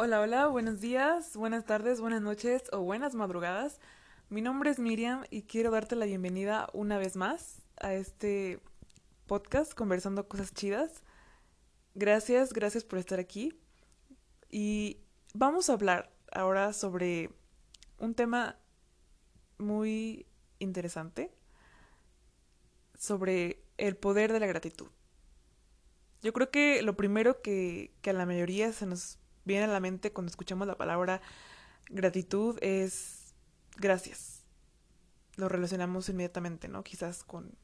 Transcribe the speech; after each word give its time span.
Hola, 0.00 0.20
hola, 0.20 0.46
buenos 0.46 0.80
días, 0.80 1.36
buenas 1.36 1.64
tardes, 1.64 2.00
buenas 2.00 2.22
noches 2.22 2.62
o 2.70 2.78
buenas 2.82 3.16
madrugadas. 3.16 3.80
Mi 4.28 4.40
nombre 4.40 4.70
es 4.70 4.78
Miriam 4.78 5.24
y 5.28 5.42
quiero 5.42 5.72
darte 5.72 5.96
la 5.96 6.06
bienvenida 6.06 6.68
una 6.72 6.98
vez 6.98 7.16
más 7.16 7.62
a 7.80 7.94
este 7.94 8.60
podcast 9.26 9.74
conversando 9.74 10.28
cosas 10.28 10.54
chidas. 10.54 11.02
Gracias, 11.96 12.52
gracias 12.52 12.84
por 12.84 13.00
estar 13.00 13.18
aquí. 13.18 13.58
Y 14.48 14.98
vamos 15.34 15.68
a 15.68 15.72
hablar 15.72 16.12
ahora 16.30 16.72
sobre 16.74 17.30
un 17.98 18.14
tema 18.14 18.56
muy 19.58 20.26
interesante, 20.60 21.34
sobre 22.96 23.64
el 23.78 23.96
poder 23.96 24.32
de 24.32 24.38
la 24.38 24.46
gratitud. 24.46 24.86
Yo 26.22 26.32
creo 26.32 26.52
que 26.52 26.82
lo 26.82 26.96
primero 26.96 27.42
que, 27.42 27.92
que 28.00 28.10
a 28.10 28.12
la 28.12 28.26
mayoría 28.26 28.72
se 28.72 28.86
nos 28.86 29.18
viene 29.48 29.64
a 29.64 29.68
la 29.68 29.80
mente 29.80 30.12
cuando 30.12 30.30
escuchamos 30.30 30.68
la 30.68 30.76
palabra 30.76 31.20
gratitud 31.88 32.56
es 32.60 33.34
gracias. 33.76 34.44
Lo 35.36 35.48
relacionamos 35.48 36.08
inmediatamente, 36.08 36.68
¿no? 36.68 36.84
Quizás 36.84 37.24
con, 37.24 37.56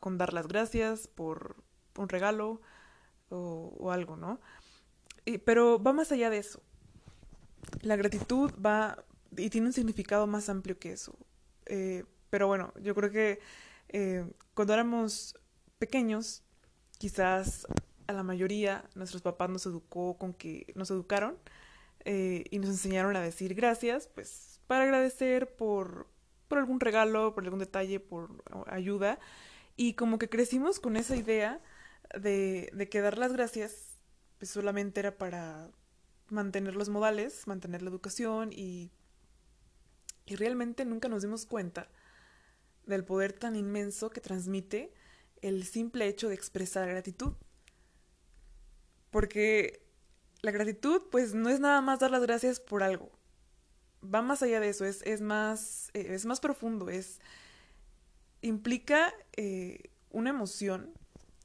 con 0.00 0.18
dar 0.18 0.32
las 0.34 0.48
gracias 0.48 1.06
por 1.06 1.56
un 1.96 2.08
regalo 2.08 2.60
o, 3.30 3.90
algo, 3.90 4.16
¿no? 4.16 4.40
pero 5.44 5.82
va 5.82 5.92
más 5.92 6.12
allá 6.12 6.30
de 6.30 6.38
eso. 6.38 6.62
La 7.80 7.96
gratitud 7.96 8.52
va 8.64 9.04
y 9.36 9.50
tiene 9.50 9.66
un 9.66 9.72
significado 9.72 10.26
más 10.26 10.48
amplio 10.48 10.78
que 10.78 10.92
eso. 10.92 11.16
Eh, 11.66 12.04
pero 12.30 12.46
bueno, 12.46 12.72
yo 12.80 12.94
creo 12.94 13.10
que 13.10 13.40
eh, 13.88 14.24
cuando 14.54 14.74
éramos 14.74 15.36
pequeños, 15.78 16.44
quizás 16.98 17.66
a 18.06 18.12
la 18.12 18.22
mayoría 18.22 18.84
nuestros 18.94 19.22
papás 19.22 19.50
nos 19.50 19.66
educó 19.66 20.18
con 20.18 20.32
que 20.34 20.72
nos 20.74 20.90
educaron 20.90 21.38
eh, 22.04 22.44
y 22.50 22.58
nos 22.58 22.70
enseñaron 22.70 23.16
a 23.16 23.20
decir 23.20 23.54
gracias, 23.54 24.08
pues 24.08 24.60
para 24.66 24.84
agradecer 24.84 25.54
por, 25.56 26.08
por 26.48 26.58
algún 26.58 26.80
regalo, 26.80 27.34
por 27.34 27.44
algún 27.44 27.58
detalle, 27.58 28.00
por 28.00 28.42
ayuda. 28.66 29.18
Y 29.76 29.94
como 29.94 30.18
que 30.18 30.28
crecimos 30.28 30.80
con 30.80 30.96
esa 30.96 31.16
idea 31.16 31.60
de, 32.18 32.70
de 32.72 32.88
que 32.88 33.00
dar 33.00 33.18
las 33.18 33.32
gracias 33.32 33.96
pues 34.38 34.50
solamente 34.50 35.00
era 35.00 35.16
para 35.16 35.70
mantener 36.28 36.76
los 36.76 36.88
modales, 36.88 37.46
mantener 37.46 37.82
la 37.82 37.90
educación 37.90 38.52
y, 38.52 38.90
y 40.26 40.36
realmente 40.36 40.84
nunca 40.84 41.08
nos 41.08 41.22
dimos 41.22 41.46
cuenta 41.46 41.88
del 42.84 43.04
poder 43.04 43.32
tan 43.32 43.56
inmenso 43.56 44.10
que 44.10 44.20
transmite 44.20 44.92
el 45.42 45.64
simple 45.64 46.06
hecho 46.06 46.28
de 46.28 46.34
expresar 46.34 46.88
gratitud. 46.88 47.34
Porque 49.16 49.80
la 50.42 50.50
gratitud, 50.50 51.04
pues, 51.10 51.32
no 51.32 51.48
es 51.48 51.58
nada 51.58 51.80
más 51.80 52.00
dar 52.00 52.10
las 52.10 52.20
gracias 52.20 52.60
por 52.60 52.82
algo. 52.82 53.10
Va 54.04 54.20
más 54.20 54.42
allá 54.42 54.60
de 54.60 54.68
eso, 54.68 54.84
es, 54.84 55.00
es 55.06 55.22
más, 55.22 55.88
eh, 55.94 56.08
es 56.10 56.26
más 56.26 56.38
profundo, 56.38 56.90
es. 56.90 57.18
implica 58.42 59.14
eh, 59.34 59.84
una 60.10 60.28
emoción 60.28 60.92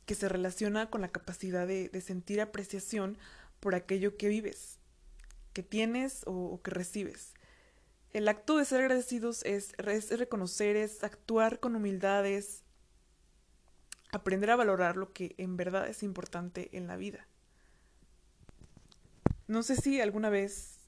que 0.06 0.16
se 0.16 0.28
relaciona 0.28 0.90
con 0.90 1.00
la 1.00 1.14
capacidad 1.14 1.66
de, 1.66 1.90
sentir 2.02 2.42
apreciación 2.42 3.18
por 3.62 3.74
aquello 3.74 4.18
que 4.18 4.28
vives, 4.28 4.78
que 5.54 5.64
tienes 5.64 6.24
o, 6.26 6.60
que 6.62 6.72
recibes. 6.72 7.36
El 8.12 8.28
acto 8.28 8.58
de 8.58 8.66
ser 8.66 8.82
agradecidos 8.82 9.46
es, 9.46 9.76
es, 9.78 10.20
reconocer, 10.20 10.76
es 10.76 11.06
actuar 11.06 11.62
con 11.62 11.78
humildad, 11.78 12.26
es 12.26 12.66
aprender 14.12 14.52
a 14.52 14.58
valorar 14.58 14.98
lo 14.98 15.14
que 15.14 15.36
en 15.38 15.56
verdad 15.56 15.88
es 15.88 16.04
importante 16.04 16.68
en 16.74 16.88
la 16.88 16.98
vida. 16.98 17.30
No 19.52 19.64
sé 19.64 19.76
si 19.76 20.00
alguna 20.00 20.30
vez 20.30 20.80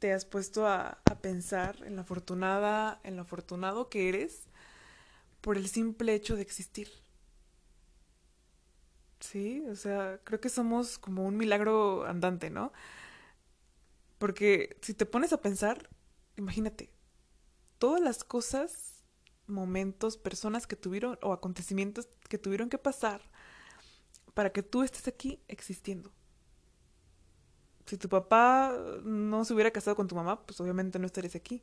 te 0.00 0.12
has 0.12 0.26
puesto 0.26 0.66
a, 0.66 1.00
pensar 1.22 1.82
en 1.86 1.96
la 1.96 2.02
afortunada, 2.02 3.00
en 3.04 3.16
lo 3.16 3.22
afortunado 3.22 3.88
que 3.88 4.10
eres 4.10 4.48
por 5.40 5.56
el 5.56 5.66
simple 5.66 6.12
hecho 6.12 6.36
de 6.36 6.42
existir. 6.42 6.90
Sí, 9.20 9.64
o 9.70 9.76
sea, 9.76 10.20
creo 10.24 10.42
que 10.42 10.50
somos 10.50 10.98
como 10.98 11.24
un 11.24 11.38
milagro 11.38 12.04
andante, 12.04 12.50
¿no? 12.50 12.70
Porque 14.18 14.78
si 14.82 14.92
te 14.92 15.06
pones 15.06 15.32
a 15.32 15.40
pensar, 15.40 15.88
imagínate, 16.36 16.90
todas 17.78 18.02
las 18.02 18.24
cosas, 18.24 19.04
momentos, 19.46 20.18
personas 20.18 20.66
que 20.66 20.76
tuvieron 20.76 21.18
o 21.22 21.32
acontecimientos 21.32 22.10
que 22.28 22.36
tuvieron 22.36 22.68
que 22.68 22.76
pasar 22.76 23.22
para 24.34 24.52
que 24.52 24.62
tú 24.62 24.82
estés 24.82 25.08
aquí 25.08 25.40
existiendo 25.48 26.12
si 27.86 27.96
tu 27.96 28.08
papá 28.08 28.76
no 29.04 29.44
se 29.44 29.54
hubiera 29.54 29.70
casado 29.70 29.96
con 29.96 30.08
tu 30.08 30.16
mamá, 30.16 30.42
pues 30.44 30.60
obviamente 30.60 30.98
no 30.98 31.06
estarías 31.06 31.36
aquí. 31.36 31.62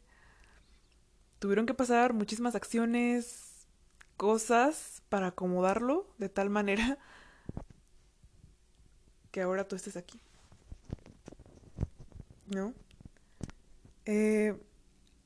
Tuvieron 1.39 1.65
que 1.65 1.73
pasar 1.73 2.13
muchísimas 2.13 2.55
acciones, 2.55 3.67
cosas 4.15 5.01
para 5.09 5.27
acomodarlo 5.27 6.07
de 6.17 6.29
tal 6.29 6.49
manera 6.49 6.97
que 9.31 9.41
ahora 9.41 9.67
tú 9.67 9.75
estés 9.75 9.97
aquí. 9.97 10.21
¿No? 12.47 12.73
Eh, 14.05 14.55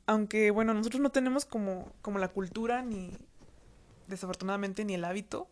aunque, 0.07 0.49
bueno, 0.51 0.73
nosotros 0.73 1.01
no 1.01 1.11
tenemos 1.11 1.45
como, 1.45 1.91
como 2.01 2.17
la 2.17 2.29
cultura 2.29 2.81
ni, 2.81 3.11
desafortunadamente, 4.07 4.85
ni 4.85 4.95
el 4.95 5.05
hábito 5.05 5.47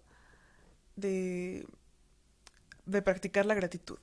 de, 0.95 1.67
de 2.85 3.01
practicar 3.01 3.45
la 3.45 3.53
gratitud. 3.53 3.99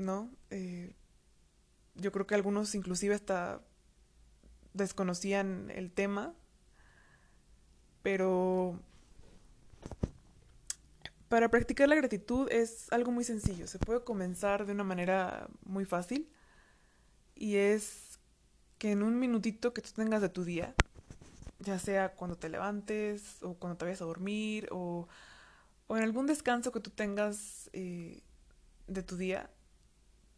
¿No? 0.00 0.30
Eh, 0.50 0.94
yo 1.94 2.12
creo 2.12 2.26
que 2.26 2.34
algunos 2.34 2.74
inclusive 2.74 3.14
hasta 3.14 3.60
desconocían 4.72 5.70
el 5.70 5.92
tema, 5.92 6.34
pero 8.02 8.80
para 11.28 11.48
practicar 11.48 11.88
la 11.88 11.94
gratitud 11.94 12.50
es 12.50 12.90
algo 12.92 13.12
muy 13.12 13.24
sencillo, 13.24 13.66
se 13.66 13.78
puede 13.78 14.02
comenzar 14.02 14.66
de 14.66 14.72
una 14.72 14.84
manera 14.84 15.48
muy 15.64 15.84
fácil 15.84 16.28
y 17.34 17.56
es 17.56 18.18
que 18.78 18.92
en 18.92 19.02
un 19.02 19.18
minutito 19.18 19.74
que 19.74 19.82
tú 19.82 19.90
tengas 19.94 20.22
de 20.22 20.28
tu 20.28 20.44
día, 20.44 20.74
ya 21.58 21.78
sea 21.78 22.14
cuando 22.14 22.36
te 22.36 22.48
levantes 22.48 23.42
o 23.42 23.54
cuando 23.54 23.76
te 23.76 23.84
vayas 23.84 24.00
a 24.00 24.06
dormir 24.06 24.68
o, 24.70 25.08
o 25.86 25.96
en 25.96 26.02
algún 26.02 26.26
descanso 26.26 26.72
que 26.72 26.80
tú 26.80 26.90
tengas 26.90 27.68
eh, 27.74 28.22
de 28.86 29.02
tu 29.02 29.16
día, 29.16 29.50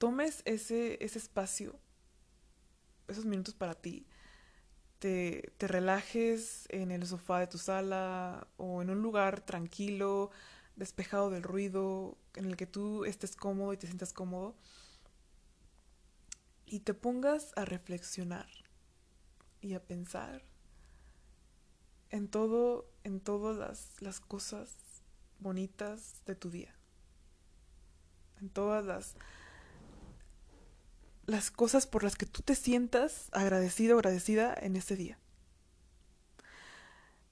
tomes 0.03 0.43
ese, 0.47 0.99
ese 1.05 1.21
espacio, 1.21 1.79
esos 3.07 3.25
minutos 3.25 3.55
para 3.55 3.77
ti, 3.77 4.05
te, 4.99 5.53
te 5.59 5.69
relajes 5.69 6.67
en 6.71 6.91
el 6.91 7.07
sofá 7.07 7.39
de 7.39 7.47
tu 7.47 7.57
sala 7.57 8.49
o 8.57 8.83
en 8.83 8.91
un 8.91 9.01
lugar 9.01 9.43
tranquilo, 9.43 10.33
despejado 10.75 11.31
del 11.31 11.45
ruido, 11.45 12.19
en 12.35 12.47
el 12.47 12.57
que 12.57 12.67
tú 12.67 13.05
estés 13.05 13.37
cómodo 13.37 13.75
y 13.75 13.77
te 13.77 13.87
sientas 13.87 14.13
cómodo, 14.13 14.57
y 16.67 16.81
te 16.81 16.95
pongas 16.95 17.53
a 17.55 17.65
reflexionar 17.65 18.49
y 19.61 19.75
a 19.75 19.85
pensar 19.85 20.43
en 22.11 22.27
todo, 22.27 22.91
en 23.05 23.21
todas 23.21 23.57
las, 23.57 24.03
las 24.03 24.19
cosas 24.19 24.75
bonitas 25.39 26.25
de 26.27 26.35
tu 26.35 26.51
día, 26.51 26.75
en 28.41 28.51
todas 28.51 28.85
las 28.85 29.15
las 31.27 31.51
cosas 31.51 31.87
por 31.87 32.03
las 32.03 32.17
que 32.17 32.27
tú 32.27 32.43
te 32.43 32.55
sientas 32.55 33.29
agradecido 33.33 33.97
o 33.97 33.99
agradecida 33.99 34.55
en 34.61 34.77
ese 34.77 34.97
día. 34.97 35.19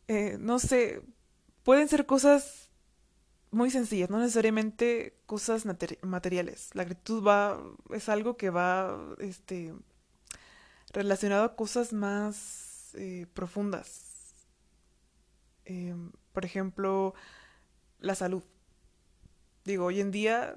Eh, 0.08 0.36
no 0.40 0.58
sé, 0.58 1.02
pueden 1.62 1.88
ser 1.88 2.06
cosas 2.06 2.68
muy 3.50 3.70
sencillas, 3.70 4.10
no 4.10 4.18
necesariamente 4.18 5.16
cosas 5.26 5.64
materiales. 6.02 6.70
La 6.74 6.84
gratitud 6.84 7.24
va, 7.24 7.60
es 7.90 8.08
algo 8.08 8.36
que 8.36 8.50
va, 8.50 8.98
este, 9.18 9.74
relacionado 10.92 11.44
a 11.44 11.56
cosas 11.56 11.92
más 11.92 12.90
eh, 12.94 13.26
profundas. 13.34 14.34
Em, 15.64 16.12
por 16.32 16.44
ejemplo, 16.44 17.14
la 17.98 18.14
salud. 18.14 18.42
Digo, 19.64 19.86
hoy 19.86 20.00
en 20.00 20.10
día 20.10 20.56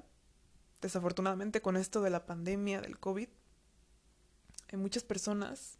desafortunadamente 0.83 1.61
con 1.61 1.77
esto 1.77 2.01
de 2.01 2.09
la 2.09 2.25
pandemia 2.25 2.81
del 2.81 2.99
COVID, 2.99 3.29
hay 4.71 4.77
muchas 4.77 5.03
personas 5.03 5.79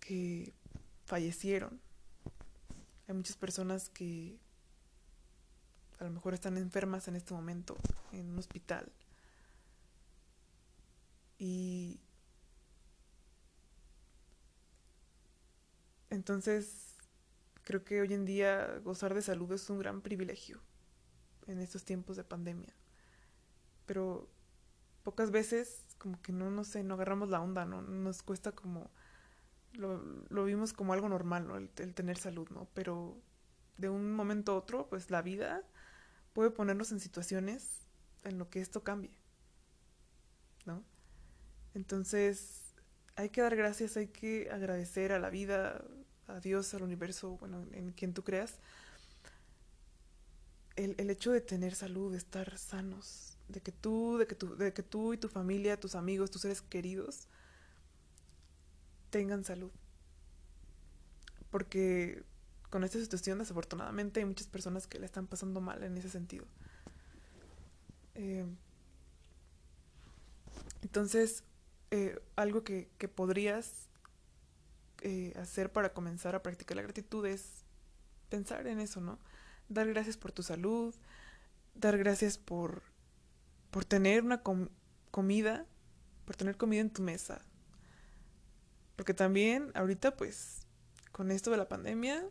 que 0.00 0.54
fallecieron. 1.04 1.80
Hay 3.06 3.14
muchas 3.14 3.36
personas 3.36 3.88
que 3.88 4.38
a 5.98 6.04
lo 6.04 6.10
mejor 6.10 6.34
están 6.34 6.58
enfermas 6.58 7.06
en 7.06 7.16
este 7.16 7.32
momento 7.32 7.76
en 8.12 8.28
un 8.30 8.38
hospital. 8.38 8.92
Y 11.38 12.00
entonces 16.10 16.96
creo 17.62 17.84
que 17.84 18.00
hoy 18.00 18.12
en 18.12 18.24
día 18.24 18.78
gozar 18.82 19.14
de 19.14 19.22
salud 19.22 19.52
es 19.52 19.70
un 19.70 19.78
gran 19.78 20.00
privilegio 20.00 20.60
en 21.46 21.60
estos 21.60 21.84
tiempos 21.84 22.16
de 22.16 22.24
pandemia. 22.24 22.74
Pero 23.86 24.28
pocas 25.02 25.30
veces 25.30 25.84
como 25.98 26.20
que 26.20 26.32
no, 26.32 26.50
no 26.50 26.64
sé, 26.64 26.82
no 26.84 26.94
agarramos 26.94 27.28
la 27.28 27.40
onda, 27.40 27.64
¿no? 27.64 27.82
Nos 27.82 28.22
cuesta 28.22 28.52
como, 28.52 28.90
lo, 29.72 30.02
lo 30.28 30.44
vimos 30.44 30.72
como 30.72 30.92
algo 30.92 31.08
normal, 31.08 31.46
¿no? 31.46 31.56
El, 31.56 31.70
el, 31.78 31.94
tener 31.94 32.18
salud, 32.18 32.48
¿no? 32.50 32.68
Pero 32.74 33.16
de 33.78 33.88
un 33.88 34.12
momento 34.12 34.52
a 34.52 34.56
otro, 34.56 34.88
pues 34.88 35.10
la 35.10 35.22
vida 35.22 35.62
puede 36.32 36.50
ponernos 36.50 36.92
en 36.92 37.00
situaciones 37.00 37.86
en 38.24 38.38
lo 38.38 38.50
que 38.50 38.60
esto 38.60 38.82
cambie, 38.82 39.12
¿no? 40.64 40.82
Entonces, 41.74 42.74
hay 43.16 43.30
que 43.30 43.42
dar 43.42 43.56
gracias, 43.56 43.96
hay 43.96 44.08
que 44.08 44.50
agradecer 44.50 45.12
a 45.12 45.18
la 45.18 45.30
vida, 45.30 45.84
a 46.26 46.40
Dios, 46.40 46.72
al 46.74 46.82
universo, 46.82 47.36
bueno, 47.38 47.64
en 47.72 47.92
quien 47.92 48.12
tú 48.12 48.24
creas, 48.24 48.58
el, 50.76 50.94
el 50.98 51.10
hecho 51.10 51.32
de 51.32 51.40
tener 51.40 51.74
salud, 51.74 52.12
de 52.12 52.18
estar 52.18 52.58
sanos, 52.58 53.35
de 53.48 53.60
que 53.60 53.72
tú, 53.72 54.18
de 54.18 54.26
que 54.26 54.34
tú, 54.34 54.56
de 54.56 54.72
que 54.72 54.82
tú 54.82 55.12
y 55.12 55.18
tu 55.18 55.28
familia, 55.28 55.78
tus 55.78 55.94
amigos, 55.94 56.30
tus 56.30 56.42
seres 56.42 56.62
queridos 56.62 57.28
tengan 59.10 59.44
salud. 59.44 59.70
Porque 61.50 62.24
con 62.70 62.84
esta 62.84 62.98
situación, 62.98 63.38
desafortunadamente, 63.38 64.20
hay 64.20 64.26
muchas 64.26 64.48
personas 64.48 64.86
que 64.86 64.98
la 64.98 65.06
están 65.06 65.26
pasando 65.26 65.60
mal 65.60 65.82
en 65.82 65.96
ese 65.96 66.10
sentido. 66.10 66.44
Eh, 68.14 68.46
entonces, 70.82 71.44
eh, 71.90 72.20
algo 72.34 72.64
que, 72.64 72.88
que 72.98 73.08
podrías 73.08 73.88
eh, 75.02 75.32
hacer 75.36 75.72
para 75.72 75.92
comenzar 75.92 76.34
a 76.34 76.42
practicar 76.42 76.76
la 76.76 76.82
gratitud 76.82 77.24
es 77.26 77.64
pensar 78.28 78.66
en 78.66 78.80
eso, 78.80 79.00
¿no? 79.00 79.18
Dar 79.68 79.86
gracias 79.88 80.16
por 80.16 80.32
tu 80.32 80.42
salud, 80.42 80.94
dar 81.74 81.98
gracias 81.98 82.38
por, 82.38 82.82
por 83.76 83.84
tener 83.84 84.24
una 84.24 84.42
com 84.42 84.70
comida, 85.10 85.66
por 86.24 86.34
tener 86.34 86.56
comida 86.56 86.80
en 86.80 86.88
tu 86.88 87.02
mesa. 87.02 87.44
Porque 88.96 89.12
también 89.12 89.70
ahorita 89.74 90.16
pues 90.16 90.66
con 91.12 91.30
esto 91.30 91.50
de 91.50 91.58
la 91.58 91.68
pandemia 91.68 92.26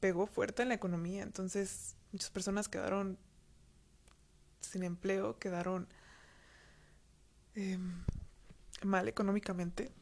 pegó 0.00 0.26
fuerte 0.26 0.62
en 0.62 0.68
la 0.68 0.74
economía, 0.74 1.22
entonces 1.22 1.94
muchas 2.10 2.30
personas 2.30 2.68
quedaron 2.68 3.20
sin 4.62 4.82
empleo, 4.82 5.38
quedaron 5.38 5.86
eh, 7.54 7.78
mal 8.82 9.06
económicamente. 9.06 9.92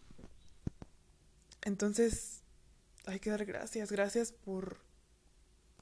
Entonces, 1.61 2.41
hay 3.05 3.21
que 3.21 3.29
dar 3.29 3.45
gracias, 3.45 3.93
gracias 3.93 4.33
por 4.33 4.79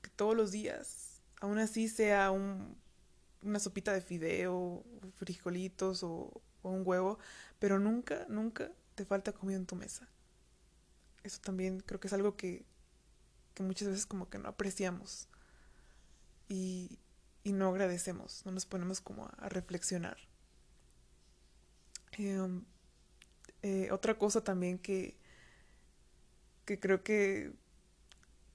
que 0.02 0.10
todos 0.10 0.36
los 0.36 0.50
días, 0.50 1.22
aún 1.40 1.60
así 1.60 1.86
sea 1.86 2.32
un, 2.32 2.76
una 3.42 3.58
sopita 3.58 3.92
de 3.92 4.00
fideo, 4.00 4.84
frijolitos 5.14 6.02
o, 6.02 6.42
un 6.62 6.82
huevo, 6.84 7.20
pero 7.60 7.78
nunca, 7.78 8.26
nunca 8.28 8.72
te 8.96 9.04
falta 9.04 9.32
comida 9.32 9.56
en 9.56 9.66
tu 9.66 9.76
mesa. 9.76 10.08
Eso 11.22 11.40
también 11.40 11.78
creo 11.78 12.00
que 12.00 12.08
es 12.08 12.12
algo 12.12 12.36
que, 12.36 12.64
que 13.54 13.62
muchas 13.62 13.88
veces 13.88 14.04
como 14.04 14.28
que 14.28 14.38
no 14.38 14.48
apreciamos 14.48 15.28
y, 16.48 16.98
y 17.44 17.52
no 17.52 17.68
agradecemos, 17.68 18.44
no 18.44 18.50
nos 18.50 18.66
ponemos 18.66 19.00
como 19.00 19.26
a, 19.26 19.48
reflexionar. 19.48 20.16
Eh, 22.18 22.62
eh, 23.62 23.88
otra 23.92 24.18
cosa 24.18 24.42
también 24.42 24.78
que, 24.80 25.16
que 26.64 26.80
creo 26.80 27.04
que, 27.04 27.52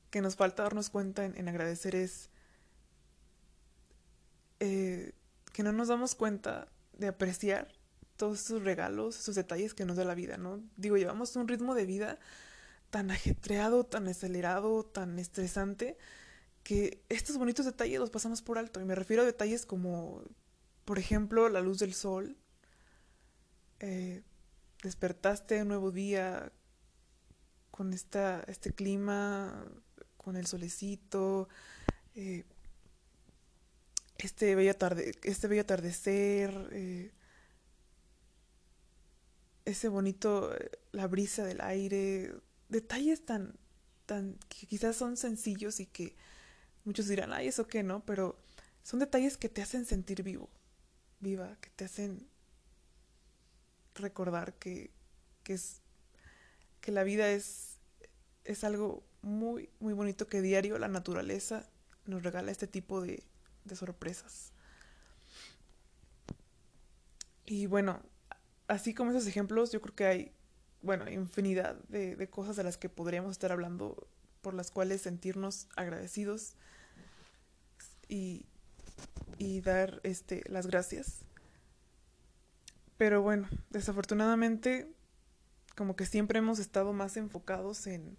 que 0.10 0.22
nos 0.22 0.36
falta 0.36 0.64
darnos 0.64 0.90
cuenta 0.90 1.24
en, 1.24 1.38
en 1.38 1.48
agradecer 1.48 1.96
es 1.96 2.31
eh, 4.62 5.14
que 5.54 5.64
no 5.64 5.72
nos 5.74 5.88
damos 5.88 6.14
cuenta 6.14 6.68
de 6.94 7.08
apreciar 7.08 7.74
todos 8.16 8.42
esos 8.42 8.64
regalos, 8.64 9.18
esos 9.18 9.34
detalles 9.34 9.74
que 9.74 9.86
nos 9.86 9.98
da 9.98 10.06
la 10.06 10.14
vida, 10.14 10.38
¿no? 10.38 10.62
Digo, 10.78 10.98
llevamos 10.98 11.36
un 11.36 11.48
ritmo 11.48 11.74
de 11.74 11.88
vida 11.88 12.20
tan 12.92 13.10
ajetreado, 13.10 13.84
tan 13.84 14.08
acelerado, 14.08 14.86
tan 14.86 15.18
estresante, 15.18 15.98
que 16.62 17.04
estos 17.10 17.40
bonitos 17.40 17.66
detalles 17.66 18.00
los 18.00 18.12
pasamos 18.12 18.44
por 18.44 18.60
alto. 18.60 18.80
Y 18.80 18.86
me 18.86 18.94
refiero 18.94 19.24
a 19.24 19.26
detalles 19.26 19.66
como, 19.66 20.22
por 20.86 21.00
ejemplo, 21.00 21.50
la 21.50 21.62
luz 21.62 21.80
del 21.80 21.96
sol. 21.96 22.38
Eh, 23.80 24.22
despertaste 24.84 25.64
un 25.64 25.70
nuevo 25.70 25.90
día 25.92 26.52
con 27.72 27.94
esta, 27.94 28.44
este 28.48 28.72
clima, 28.74 29.66
con 30.18 30.36
el 30.36 30.46
solecito, 30.46 31.50
eh, 32.14 32.46
este, 34.26 34.56
bello 34.56 34.72
atarde, 34.72 35.12
este 35.24 35.48
bello 35.48 35.62
atardecer, 35.62 36.70
eh, 36.72 37.12
ese 39.66 39.90
bonito, 39.90 40.56
eh, 40.56 40.72
la 40.92 41.08
brisa 41.08 41.44
del 41.44 41.62
aire, 41.62 42.34
detalles 42.70 43.26
tan, 43.26 43.56
tan, 44.06 44.38
que 44.50 44.68
quizás 44.68 44.96
son 44.96 45.18
sencillos 45.18 45.80
y 45.80 45.86
que 45.86 46.16
muchos 46.86 47.08
dirán, 47.08 47.34
ay, 47.34 47.48
eso 47.48 47.68
qué, 47.68 47.84
¿no? 47.84 48.06
Pero 48.06 48.40
son 48.84 49.00
detalles 49.00 49.38
que 49.38 49.50
te 49.50 49.62
hacen 49.62 49.86
sentir 49.86 50.24
vivo, 50.24 50.50
viva, 51.20 51.58
que 51.62 51.70
te 51.72 51.86
hacen 51.86 52.28
recordar 53.96 54.54
que, 54.56 54.92
que 55.44 55.54
es 55.54 55.82
que 56.82 56.92
la 56.92 57.04
vida 57.04 57.30
es, 57.30 57.78
es 58.44 58.64
algo 58.64 59.04
muy, 59.22 59.70
muy 59.80 59.94
bonito 59.94 60.28
que 60.28 60.42
diario 60.42 60.80
la 60.80 60.88
naturaleza 60.88 61.70
nos 62.06 62.24
regala 62.24 62.52
este 62.52 62.68
tipo 62.68 63.02
de, 63.02 63.24
de 63.66 63.76
sorpresas. 63.76 64.52
Y 67.46 67.66
bueno, 67.66 68.02
así 68.68 68.94
como 68.94 69.12
esos 69.12 69.28
ejemplos, 69.28 69.72
yo 69.72 69.82
creo 69.82 69.96
que 69.96 70.06
hay, 70.06 70.32
bueno, 70.82 71.10
infinidad 71.10 71.76
de, 71.90 72.16
de 72.16 72.30
cosas 72.30 72.56
de 72.56 72.64
las 72.64 72.78
que 72.78 72.90
podríamos 72.90 73.32
estar 73.32 73.52
hablando, 73.52 74.08
por 74.42 74.54
las 74.54 74.72
cuales 74.72 75.02
sentirnos 75.02 75.68
agradecidos 75.76 76.56
y, 78.08 78.46
y 79.38 79.62
dar 79.62 80.00
este, 80.04 80.44
las 80.50 80.68
gracias. 80.68 81.20
Pero 82.98 83.22
bueno, 83.22 83.50
desafortunadamente 83.70 84.88
como 85.76 85.96
que 85.96 86.06
siempre 86.06 86.40
hemos 86.40 86.60
estado 86.60 86.94
más 86.94 87.18
enfocados 87.18 87.88
en, 87.88 88.18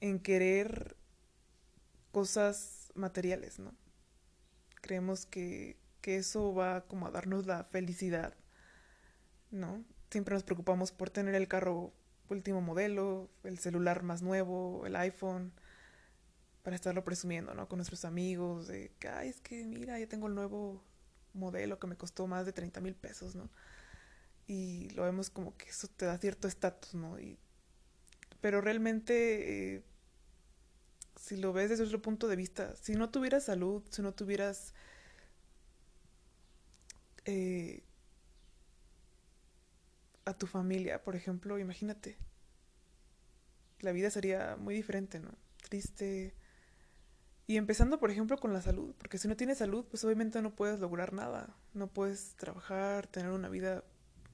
en 0.00 0.18
querer 0.18 0.96
cosas 2.12 2.92
materiales, 2.94 3.58
¿no? 3.58 3.74
Creemos 4.84 5.24
que, 5.24 5.78
que 6.02 6.16
eso 6.16 6.54
va 6.54 6.82
como 6.86 7.06
a 7.06 7.10
darnos 7.10 7.46
la 7.46 7.64
felicidad, 7.64 8.34
¿no? 9.50 9.82
Siempre 10.10 10.34
nos 10.34 10.44
preocupamos 10.44 10.92
por 10.92 11.08
tener 11.08 11.34
el 11.34 11.48
carro 11.48 11.92
último 12.28 12.60
modelo, 12.60 13.30
el 13.44 13.58
celular 13.58 14.02
más 14.02 14.20
nuevo, 14.20 14.84
el 14.86 14.94
iPhone, 14.96 15.52
para 16.62 16.76
estarlo 16.76 17.02
presumiendo, 17.04 17.54
¿no? 17.54 17.66
Con 17.66 17.78
nuestros 17.78 18.04
amigos, 18.04 18.68
de 18.68 18.92
que, 18.98 19.08
ay, 19.08 19.30
es 19.30 19.40
que 19.40 19.64
mira, 19.64 19.98
ya 19.98 20.06
tengo 20.06 20.26
el 20.28 20.34
nuevo 20.34 20.82
modelo 21.32 21.78
que 21.78 21.86
me 21.86 21.96
costó 21.96 22.26
más 22.26 22.44
de 22.44 22.52
30 22.52 22.80
mil 22.82 22.94
pesos, 22.94 23.34
¿no? 23.34 23.48
y 24.46 24.90
lo 24.90 25.04
vemos 25.04 25.30
como 25.30 25.56
que 25.56 25.70
eso 25.70 25.88
te 25.88 26.06
da 26.06 26.18
cierto 26.18 26.48
estatus, 26.48 26.94
¿no? 26.94 27.18
Y, 27.18 27.38
pero 28.40 28.60
realmente, 28.60 29.76
eh, 29.76 29.82
si 31.16 31.36
lo 31.36 31.52
ves 31.52 31.70
desde 31.70 31.84
otro 31.84 32.02
punto 32.02 32.28
de 32.28 32.36
vista, 32.36 32.74
si 32.76 32.94
no 32.94 33.10
tuvieras 33.10 33.44
salud, 33.44 33.82
si 33.90 34.02
no 34.02 34.12
tuvieras 34.12 34.74
eh, 37.24 37.82
a 40.24 40.34
tu 40.34 40.46
familia, 40.46 41.02
por 41.02 41.16
ejemplo, 41.16 41.58
imagínate, 41.58 42.18
la 43.80 43.92
vida 43.92 44.10
sería 44.10 44.56
muy 44.56 44.74
diferente, 44.74 45.20
¿no? 45.20 45.30
Triste. 45.62 46.34
Y 47.46 47.56
empezando, 47.58 48.00
por 48.00 48.10
ejemplo, 48.10 48.38
con 48.38 48.52
la 48.52 48.62
salud, 48.62 48.94
porque 48.96 49.18
si 49.18 49.28
no 49.28 49.36
tienes 49.36 49.58
salud, 49.58 49.84
pues 49.88 50.02
obviamente 50.04 50.40
no 50.40 50.54
puedes 50.54 50.80
lograr 50.80 51.12
nada, 51.12 51.54
no 51.74 51.88
puedes 51.88 52.34
trabajar, 52.36 53.06
tener 53.06 53.30
una 53.30 53.48
vida 53.50 53.84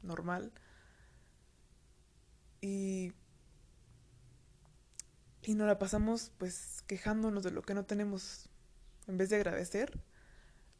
normal. 0.02 0.52
Y, 2.60 3.12
y 5.42 5.54
nos 5.54 5.66
la 5.66 5.78
pasamos 5.78 6.32
pues 6.38 6.82
quejándonos 6.87 7.42
de 7.42 7.50
lo 7.50 7.62
que 7.62 7.75
no 7.75 7.85
tenemos 7.85 8.49
en 9.06 9.16
vez 9.16 9.30
de 9.30 9.37
agradecer 9.37 9.99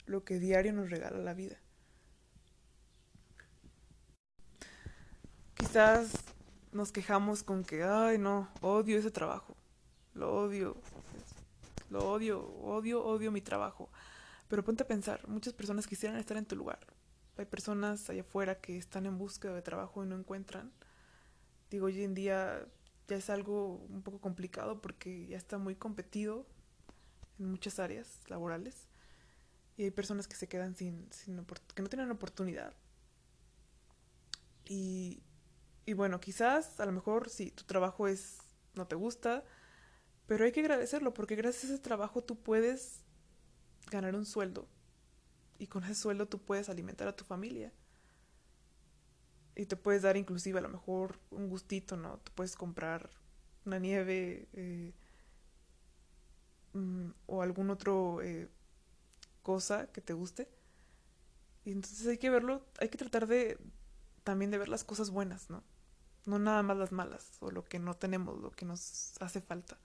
lo 0.07 0.25
que 0.25 0.39
diario 0.39 0.73
nos 0.73 0.91
regala 0.91 1.19
la 1.19 1.35
vida. 1.35 1.57
Quizás 5.55 6.13
nos 6.73 6.93
quejamos 6.93 7.43
con 7.43 7.65
que, 7.65 7.85
ay 7.85 8.19
no, 8.19 8.49
odio 8.61 8.99
ese 8.99 9.11
trabajo, 9.11 9.57
lo 10.15 10.33
odio, 10.33 10.77
lo 11.91 12.11
odio, 12.11 12.43
odio, 12.63 13.05
odio 13.05 13.31
mi 13.31 13.41
trabajo. 13.41 13.91
Pero 14.49 14.65
ponte 14.65 14.83
a 14.83 14.89
pensar, 14.89 15.29
muchas 15.29 15.53
personas 15.53 15.87
quisieran 15.87 16.19
estar 16.19 16.37
en 16.37 16.47
tu 16.47 16.57
lugar, 16.57 16.81
hay 17.37 17.47
personas 17.47 18.11
allá 18.11 18.23
afuera 18.23 18.57
que 18.57 18.77
están 18.77 19.07
en 19.07 19.17
búsqueda 19.17 19.55
de 19.55 19.63
trabajo 19.63 20.05
y 20.05 20.07
no 20.07 20.17
encuentran. 20.17 20.73
Digo, 21.71 21.87
hoy 21.87 22.03
en 22.03 22.15
día 22.15 22.67
ya 23.11 23.17
es 23.17 23.29
algo 23.29 23.75
un 23.91 24.03
poco 24.03 24.21
complicado 24.21 24.81
porque 24.81 25.27
ya 25.27 25.37
está 25.37 25.59
muy 25.59 25.75
competido 25.75 26.47
en 27.41 27.51
muchas 27.51 27.81
áreas 27.81 28.21
laborales 28.29 28.89
y 29.77 29.85
hay 29.85 29.91
personas 29.91 30.29
que 30.29 30.37
se 30.37 30.49
quedan 30.49 30.77
sin, 30.77 31.09
que 31.75 31.83
no 31.83 31.89
tienen 31.89 32.11
oportunidad 32.11 32.73
Y, 34.65 35.23
y 35.87 35.95
bueno, 35.95 36.21
quizás 36.21 36.79
a 36.79 36.87
lo 36.87 36.93
mejor 36.93 37.29
si 37.29 37.51
tu 37.51 37.65
trabajo 37.65 38.07
es 38.07 38.39
no 38.75 38.87
te 38.87 38.95
gusta, 38.95 39.45
pero 40.27 40.45
hay 40.45 40.53
que 40.53 40.61
agradecerlo 40.61 41.13
porque 41.13 41.35
gracias 41.35 41.65
a 41.65 41.75
ese 41.75 41.83
trabajo 41.83 42.23
tú 42.23 42.39
puedes 42.41 43.03
ganar 43.91 44.15
un 44.15 44.25
sueldo 44.27 44.69
y 45.59 45.67
con 45.67 45.83
ese 45.85 45.97
sueldo 45.97 46.29
tú 46.29 46.39
puedes 46.39 46.69
alimentar 46.69 47.09
a 47.09 47.17
tu 47.17 47.25
familia. 47.25 47.73
Y 49.57 49.67
te 49.67 49.77
puedes 49.77 50.03
dar 50.03 50.17
inclusive 50.17 50.59
a 50.59 50.63
lo 50.63 50.69
mejor 50.69 51.19
un 51.31 51.49
gustito, 51.49 51.97
¿no? 51.97 52.19
Te 52.19 52.31
puedes 52.33 52.57
comprar 52.57 53.11
una 53.67 53.79
nieve 53.79 54.49
eh, 54.53 54.93
mm, 56.73 57.11
o 57.27 57.43
algún 57.43 57.71
otro 57.71 58.23
eh, 58.23 58.49
cosa 59.43 59.87
que 59.89 60.01
te 60.01 60.13
guste. 60.13 60.49
Y 61.65 61.73
entonces 61.73 62.07
hay 62.07 62.19
que 62.19 62.31
verlo, 62.31 62.65
hay 62.79 62.89
que 62.89 62.99
tratar 62.99 63.27
de 63.27 63.59
también 64.25 64.51
de 64.51 64.59
ver 64.59 64.69
las 64.69 64.85
cosas 64.85 65.11
buenas, 65.11 65.51
¿no? 65.51 65.63
No 66.27 66.39
nada 66.39 66.63
más 66.63 66.77
las 66.77 66.93
malas 66.93 67.31
o 67.41 67.51
lo 67.51 67.65
que 67.65 67.79
no 67.79 67.95
tenemos, 67.95 68.39
lo 68.41 68.51
que 68.51 68.65
nos 68.65 69.21
hace 69.21 69.41
falta. 69.41 69.79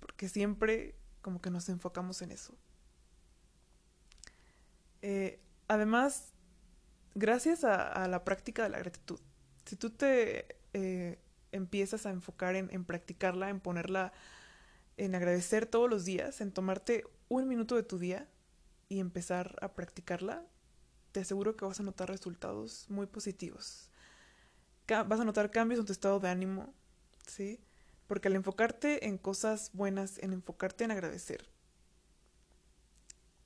Porque 0.00 0.28
siempre 0.28 0.94
como 1.22 1.40
que 1.40 1.50
nos 1.50 1.68
enfocamos 1.68 2.20
en 2.22 2.32
eso. 2.32 2.54
Eh, 5.00 5.40
además, 5.68 6.33
gracias 7.14 7.64
a, 7.64 8.06
la 8.08 8.24
práctica 8.24 8.62
de 8.62 8.68
la 8.70 8.78
gratitud, 8.78 9.20
si 9.64 9.76
tú 9.76 9.90
te 9.90 10.56
eh, 10.72 11.18
empiezas 11.52 12.06
a 12.06 12.10
enfocar 12.10 12.56
en, 12.56 12.68
en 12.72 12.84
practicarla, 12.84 13.48
en 13.50 13.60
ponerla, 13.60 14.12
en 14.96 15.14
agradecer 15.14 15.66
todos 15.66 15.88
los 15.88 16.04
días, 16.04 16.40
en 16.40 16.52
tomarte 16.52 17.04
un 17.28 17.48
minuto 17.48 17.76
de 17.76 17.82
tu 17.82 17.98
día 17.98 18.28
y 18.88 19.00
empezar 19.00 19.56
a 19.60 19.74
practicarla, 19.74 20.44
te 21.12 21.20
aseguro 21.20 21.56
que 21.56 21.64
vas 21.64 21.78
a 21.80 21.84
notar 21.84 22.08
resultados 22.08 22.86
muy 22.88 23.06
positivos. 23.06 23.88
vas 24.88 25.20
a 25.20 25.24
notar 25.24 25.50
cambios 25.50 25.78
en 25.80 25.86
tu 25.86 25.92
estado 25.92 26.18
de 26.18 26.28
ánimo, 26.28 26.74
¿sí? 27.26 27.60
Porque 28.08 28.28
al 28.28 28.34
enfocarte 28.34 29.06
en 29.06 29.16
cosas 29.16 29.70
buenas, 29.72 30.18
en 30.18 30.32
enfocarte 30.32 30.84
en 30.84 30.90
agradecer, 30.90 31.48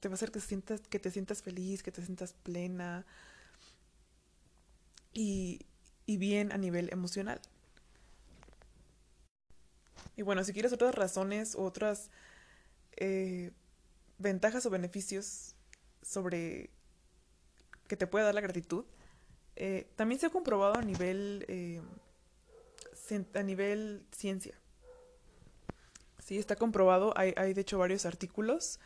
te 0.00 0.08
va 0.08 0.14
a 0.14 0.16
hacer 0.16 0.30
que, 0.30 0.40
sientas, 0.40 0.80
que 0.80 0.98
te 0.98 1.10
sientas 1.10 1.42
feliz, 1.42 1.82
que 1.82 1.92
te 1.92 2.02
sientas 2.02 2.32
plena 2.32 3.04
y, 5.18 6.16
bien 6.16 6.52
a 6.52 6.58
nivel 6.58 6.88
emocional. 6.92 7.40
Y 10.16 10.22
bueno, 10.22 10.44
si 10.44 10.52
quieres 10.52 10.72
otras 10.72 10.94
razones 10.94 11.56
o 11.56 11.64
otras 11.64 12.10
eh, 12.96 13.50
ventajas 14.18 14.64
o 14.66 14.70
beneficios 14.70 15.54
sobre 16.02 16.70
que 17.88 17.96
te 17.96 18.06
puede 18.06 18.24
dar 18.24 18.34
la 18.34 18.40
gratitud, 18.40 18.84
eh, 19.56 19.88
también 19.96 20.20
se 20.20 20.26
ha 20.26 20.30
comprobado 20.30 20.76
a 20.76 20.82
nivel, 20.82 21.44
eh, 21.48 21.82
a 23.34 23.42
nivel 23.42 24.06
ciencia. 24.12 24.54
Sí, 26.24 26.38
está 26.38 26.56
comprobado, 26.56 27.12
hay, 27.16 27.32
de 27.54 27.60
hecho 27.60 27.78
varios 27.78 28.06
artículos, 28.06 28.78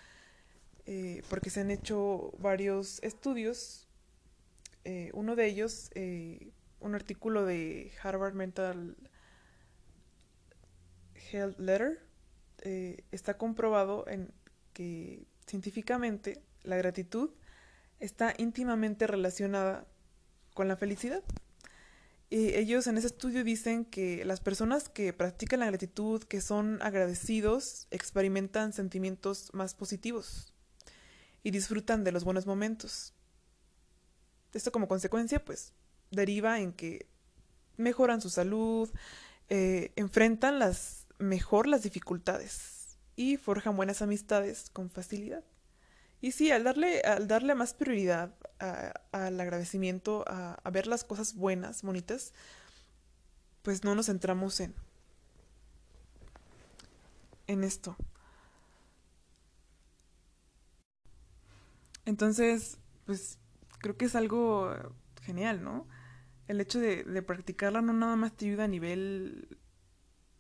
porque 1.29 1.51
se 1.51 1.61
han 1.61 1.71
hecho 1.71 2.33
varios 2.39 3.03
estudios. 3.03 3.87
Uno 5.13 5.37
de 5.37 5.47
ellos, 5.47 5.91
un 6.81 6.95
artículo 6.95 7.45
de 7.45 7.93
Harvard 8.03 8.35
Mental 8.35 8.97
Health 11.31 11.59
Letter, 11.59 12.01
está 13.11 13.39
comprobado 13.39 14.07
en 14.09 14.33
que 14.73 15.27
científicamente 15.47 16.43
la 16.63 16.77
gratitud 16.77 17.31
está 18.01 18.35
íntimamente 18.39 19.07
relacionada 19.07 19.87
con 20.55 20.69
la 20.69 20.77
felicidad. 20.77 21.23
Y 22.31 22.55
ellos 22.55 22.87
en 22.87 22.97
ese 22.97 23.09
estudio 23.09 23.45
dicen 23.45 23.85
que 23.85 24.25
las 24.25 24.41
personas 24.41 24.89
que 24.89 25.13
practican 25.13 25.61
la 25.61 25.67
gratitud, 25.67 26.23
que 26.23 26.41
son 26.41 26.81
agradecidos, 26.81 27.87
experimentan 27.91 28.73
sentimientos 28.73 29.51
más 29.53 29.75
positivos 29.75 30.55
y 31.43 31.51
disfrutan 31.51 32.05
de 32.05 32.13
los 32.13 32.25
buenos 32.25 32.47
momentos. 32.47 33.13
Esto 34.53 34.73
como 34.73 34.89
consecuencia, 34.89 35.45
pues, 35.45 35.73
deriva 36.11 36.61
en 36.61 36.73
que 36.73 37.07
mejoran 37.77 38.21
su 38.21 38.31
salud, 38.31 38.91
eh, 39.49 39.93
enfrentan 39.97 40.59
las, 40.59 41.07
mejor 41.19 41.67
las 41.67 41.83
dificultades 41.83 42.99
y 43.17 43.37
forjan 43.37 43.77
buenas 43.77 44.03
amistades 44.03 44.71
con 44.71 44.91
facilidad. 44.91 45.45
Y 46.21 46.33
sí, 46.33 46.51
al 46.51 46.65
darle, 46.65 47.01
al 47.01 47.27
darle 47.27 47.55
más 47.55 47.75
prioridad 47.75 48.33
al 49.11 49.41
agradecimiento, 49.41 50.25
a, 50.29 50.71
ver 50.71 50.87
las 50.87 51.03
cosas 51.03 51.35
buenas, 51.35 51.83
bonitas, 51.83 52.33
pues 53.63 53.83
no 53.83 53.97
nos 53.97 54.07
centramos 54.07 54.61
en, 54.61 54.73
en 57.49 57.65
esto. 57.65 57.97
Entonces, 62.05 62.79
pues 63.05 63.39
creo 63.83 63.99
que 63.99 64.07
es 64.07 64.17
algo 64.17 64.75
genial, 65.21 65.63
¿no? 65.63 65.87
El 66.49 66.61
hecho 66.61 66.81
de, 66.81 67.05
practicarla 67.23 67.83
no 67.83 67.93
nada 67.93 68.17
más 68.17 68.35
te 68.35 68.47
ayuda 68.47 68.65
a 68.65 68.69
nivel 68.69 69.59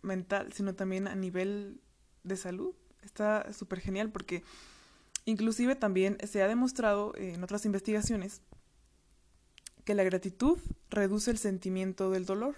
mental, 0.00 0.52
sino 0.54 0.74
también 0.74 1.06
a 1.06 1.14
nivel 1.14 1.82
de 2.24 2.36
salud. 2.38 2.74
Está 3.02 3.52
súper 3.52 3.80
genial 3.80 4.10
porque 4.10 4.42
Inclusive 5.24 5.76
también 5.76 6.18
se 6.26 6.42
ha 6.42 6.48
demostrado 6.48 7.14
en 7.16 7.42
otras 7.44 7.64
investigaciones 7.64 8.42
que 9.84 9.94
la 9.94 10.02
gratitud 10.02 10.58
reduce 10.90 11.30
el 11.30 11.38
sentimiento 11.38 12.10
del 12.10 12.26
dolor, 12.26 12.56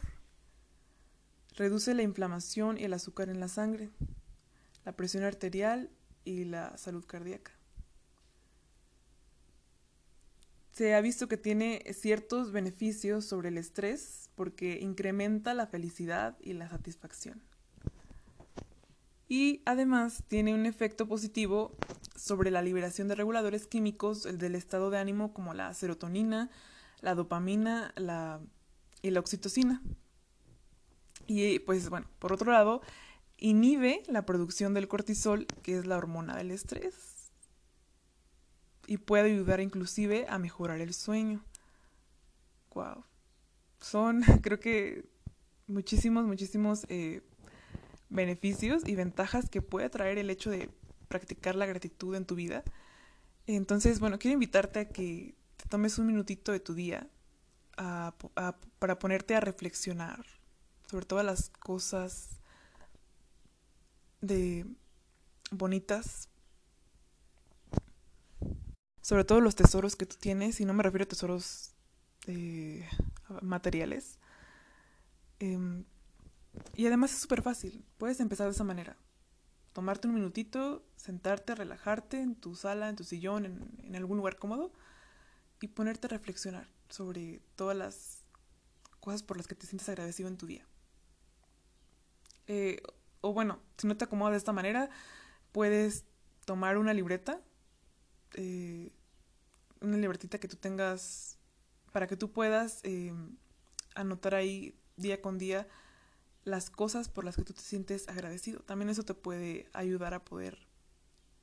reduce 1.57 1.95
la 1.95 2.03
inflamación 2.03 2.79
y 2.79 2.85
el 2.85 2.95
azúcar 2.95 3.29
en 3.29 3.41
la 3.41 3.49
sangre, 3.49 3.91
la 4.85 4.93
presión 4.93 5.25
arterial 5.25 5.91
y 6.25 6.45
la 6.45 6.77
salud 6.79 7.05
cardíaca. 7.05 7.53
Se 10.75 10.93
ha 10.93 11.01
visto 11.01 11.29
que 11.29 11.37
tiene 11.37 11.85
ciertos 11.93 12.51
beneficios 12.51 13.25
sobre 13.25 13.51
el 13.51 13.59
estrés 13.59 14.29
porque 14.35 14.81
incrementa 14.81 15.55
la 15.55 15.69
felicidad 15.69 16.37
y 16.41 16.53
la 16.55 16.69
satisfacción. 16.69 17.41
Y 19.29 19.63
además 19.67 20.25
tiene 20.27 20.53
un 20.53 20.67
efecto 20.67 21.07
positivo 21.07 21.77
sobre 22.17 22.51
la 22.51 22.61
liberación 22.61 23.07
de 23.07 23.15
reguladores 23.15 23.69
químicos 23.69 24.25
del 24.25 24.57
estado 24.57 24.91
de 24.91 24.99
ánimo 24.99 25.33
como 25.33 25.55
la 25.55 25.73
serotonina, 25.75 26.51
la 27.01 27.15
dopamina 27.15 27.93
la, 27.95 28.41
y 29.01 29.11
la 29.11 29.21
oxitocina. 29.21 29.81
Y 31.29 31.61
pues 31.61 31.89
bueno, 31.89 32.09
por 32.19 32.33
otro 32.33 32.51
lado, 32.51 32.83
inhibe 33.39 34.03
la 34.09 34.27
producción 34.27 34.75
del 34.75 34.89
cortisol, 34.89 35.47
que 35.63 35.79
es 35.79 35.87
la 35.87 35.97
hormona 35.97 36.37
del 36.37 36.51
estrés. 36.51 37.14
Y 38.87 38.99
puede 38.99 39.33
ayudar 39.33 39.61
inclusive 39.61 40.27
a 40.29 40.39
mejorar 40.39 40.81
el 40.81 40.95
sueño. 40.95 41.45
Wow. 42.75 43.05
Son, 43.81 44.23
creo 44.43 44.61
que, 44.61 45.05
muchísimos, 45.67 46.25
muchísimos 46.25 46.87
eh, 46.89 47.23
beneficios 48.09 48.87
y 48.87 48.95
ventajas 48.95 49.49
que 49.49 49.63
puede 49.63 49.91
traer 49.91 50.19
el 50.19 50.31
hecho 50.31 50.51
de 50.51 50.71
practicar 51.09 51.55
la 51.55 51.67
gratitud 51.67 52.15
en 52.15 52.25
tu 52.25 52.35
vida. 52.35 52.63
Entonces, 53.47 54.01
bueno, 54.01 54.19
quiero 54.19 54.35
invitarte 54.35 54.81
a 54.81 54.89
que 54.89 55.35
te 55.57 55.69
tomes 55.69 55.99
un 55.99 56.07
minutito 56.07 56.53
de 56.53 56.61
tu 56.61 56.75
día 56.75 57.09
para 58.79 58.99
ponerte 58.99 59.35
a 59.35 59.41
reflexionar 59.41 60.25
sobre 60.89 61.07
todas 61.07 61.25
las 61.25 61.51
cosas 61.51 62.41
de 64.21 64.67
bonitas, 65.51 66.29
sobre 69.05 69.25
todo 69.25 69.43
los 69.43 69.55
tesoros 69.55 69.97
que 69.97 70.07
tú 70.07 70.17
tienes, 70.17 70.61
y 70.61 70.65
no 70.65 70.73
me 70.73 70.83
refiero 70.83 71.03
a 71.03 71.09
tesoros 71.09 71.75
eh, 72.27 72.89
materiales. 73.43 74.19
Em, 75.41 75.85
y 76.75 76.87
además 76.87 77.13
es 77.13 77.19
súper 77.19 77.43
fácil, 77.43 77.85
puedes 77.99 78.19
empezar 78.21 78.47
de 78.47 78.53
esa 78.53 78.65
manera 78.65 78.97
tomarte 79.75 80.09
un 80.09 80.15
minutito, 80.15 80.87
sentarte, 80.97 81.55
relajarte 81.55 82.23
en 82.23 82.35
tu 82.35 82.55
sala, 82.55 82.89
en 82.89 82.97
tu 82.97 83.05
sillón, 83.05 83.45
en, 83.45 83.95
algún 83.95 84.17
lugar 84.17 84.39
cómodo 84.39 84.73
y 85.61 85.69
ponerte 85.69 86.07
a 86.07 86.11
reflexionar 86.11 86.67
sobre 86.89 87.43
todas 87.57 87.77
las 87.77 88.25
cosas 89.01 89.23
por 89.23 89.37
las 89.37 89.47
que 89.47 89.55
te 89.55 89.67
sientes 89.67 89.89
agradecido 89.91 90.29
en 90.29 90.39
tu 90.39 90.47
día. 90.47 90.67
Eh, 92.47 92.81
o 93.21 93.35
bueno, 93.35 93.61
si 93.77 93.87
no 93.87 93.99
te 93.99 94.05
acomodas 94.05 94.33
de 94.33 94.39
esta 94.39 94.53
manera, 94.53 94.89
puedes 95.53 96.05
tomar 96.47 96.79
una 96.79 96.95
libreta, 96.95 97.43
eh, 98.35 98.93
una 99.81 99.97
libretita 99.97 100.39
que 100.39 100.49
tú 100.49 100.57
tengas 100.57 101.39
para 101.93 102.07
que 102.07 102.17
tú 102.17 102.33
puedas 102.33 102.81
eh, 102.83 103.13
anotar 103.95 104.35
ahí 104.35 104.79
día 104.97 105.21
con 105.23 105.39
día 105.39 105.69
las 106.45 106.71
cosas 106.71 107.09
por 107.09 107.25
las 107.25 107.37
que 107.37 107.45
tú 107.45 107.53
te 107.53 107.63
sientes 107.63 108.09
agradecido. 108.09 108.61
También 108.61 108.91
eso 108.91 109.03
te 109.03 109.15
puede 109.15 109.69
ayudar 109.73 110.15
a 110.15 110.25
poder 110.25 110.67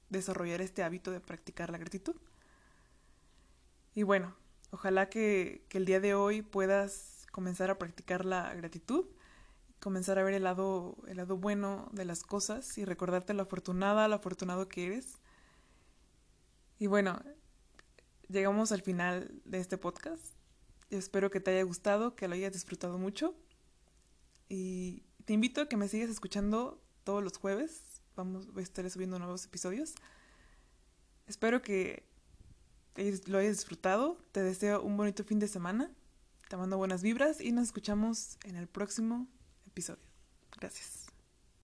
desarrollar 0.10 0.62
este 0.62 0.84
hábito 0.84 1.12
de 1.12 1.20
practicar 1.20 1.72
la 1.72 1.78
gratitud. 1.78 2.16
Y 3.94 4.04
bueno, 4.04 4.36
ojalá 4.72 5.10
que, 5.10 5.66
el 5.72 5.86
día 5.86 6.00
de 6.00 6.14
hoy 6.14 6.42
puedas 6.42 7.26
comenzar 7.32 7.72
a 7.72 7.78
practicar 7.78 8.26
la 8.26 8.54
gratitud, 8.54 9.06
comenzar 9.80 10.20
a 10.20 10.24
ver 10.24 10.34
el 10.34 10.44
lado, 10.44 10.98
el 11.08 11.18
lado 11.18 11.38
bueno 11.38 11.90
de 11.92 12.06
las 12.06 12.24
cosas 12.24 12.78
y 12.78 12.86
recordarte 12.86 13.34
lo 13.34 13.44
afortunada, 13.44 14.08
lo 14.08 14.16
afortunado 14.16 14.68
que 14.68 14.88
eres. 14.88 15.21
Y 16.82 16.88
bueno, 16.88 17.22
llegamos 18.28 18.72
al 18.72 18.82
final 18.82 19.40
de 19.46 19.60
este 19.60 19.78
podcast. 19.78 20.26
Espero 20.90 21.30
que 21.30 21.40
te 21.40 21.52
haya 21.52 21.62
gustado, 21.62 22.16
que 22.16 22.28
lo 22.28 22.34
hayas 22.34 22.54
disfrutado 22.54 22.98
mucho. 22.98 23.36
Y 24.50 25.04
te 25.26 25.34
invito 25.34 25.62
a 25.62 25.70
que 25.70 25.78
me 25.78 25.88
sigas 25.88 26.10
escuchando 26.10 26.82
todos 27.04 27.24
los 27.24 27.38
jueves. 27.38 28.02
Vamos, 28.16 28.52
voy 28.52 28.62
a 28.62 28.64
estar 28.64 28.90
subiendo 28.90 29.20
nuevos 29.20 29.46
episodios. 29.46 29.94
Espero 31.28 31.62
que 31.62 32.04
lo 33.28 33.38
hayas 33.38 33.58
disfrutado. 33.58 34.18
Te 34.32 34.42
deseo 34.42 34.82
un 34.82 34.98
bonito 34.98 35.24
fin 35.24 35.38
de 35.38 35.48
semana. 35.48 35.92
Te 36.50 36.58
mando 36.58 36.80
buenas 36.80 37.04
vibras 37.04 37.42
y 37.42 37.52
nos 37.52 37.66
escuchamos 37.66 38.40
en 38.44 38.56
el 38.56 38.68
próximo 38.68 39.28
episodio. 39.68 40.02
Gracias. 40.60 41.11